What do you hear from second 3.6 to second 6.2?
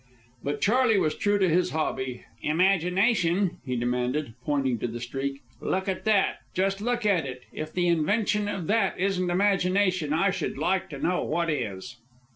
he demanded, pointing to the Streak. "Look at